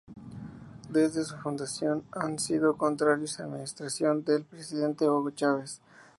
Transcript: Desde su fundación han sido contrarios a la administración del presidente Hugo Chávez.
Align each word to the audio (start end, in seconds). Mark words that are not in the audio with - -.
Desde 0.89 1.23
su 1.23 1.37
fundación 1.37 2.03
han 2.11 2.39
sido 2.39 2.75
contrarios 2.75 3.37
a 3.39 3.43
la 3.43 3.49
administración 3.49 4.23
del 4.25 4.43
presidente 4.45 5.07
Hugo 5.07 5.29
Chávez. 5.29 5.79